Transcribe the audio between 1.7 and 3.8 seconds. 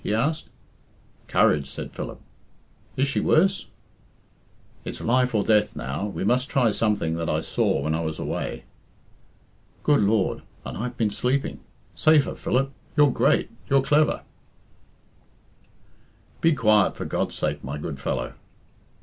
Philip. "Is she worse?"